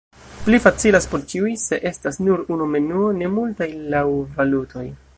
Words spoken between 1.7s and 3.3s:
estas nur unu menuo,